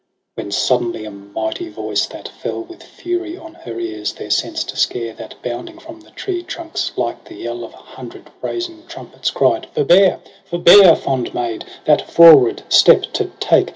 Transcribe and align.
II 0.35 0.45
When 0.45 0.51
suddenly 0.51 1.05
a 1.05 1.11
mighty 1.11 1.69
voice, 1.69 2.07
that 2.07 2.27
fell 2.27 2.63
With 2.63 2.81
fury 2.81 3.37
on 3.37 3.53
her 3.53 3.79
ears, 3.79 4.13
their 4.13 4.31
sense 4.31 4.63
to 4.63 4.75
scare. 4.75 5.13
That 5.13 5.35
bounding 5.43 5.77
from 5.77 6.01
the 6.01 6.09
tree 6.09 6.41
trunks 6.41 6.91
like 6.97 7.23
the 7.25 7.35
yell 7.35 7.63
Of 7.63 7.73
hundred 7.73 8.31
brazen 8.41 8.87
trumpets, 8.87 9.29
cried' 9.29 9.67
Forbear! 9.75 10.19
Forbear, 10.45 10.95
fond 10.95 11.35
maid, 11.35 11.65
that 11.85 12.09
froward 12.09 12.63
step 12.67 13.03
to 13.13 13.25
take. 13.39 13.69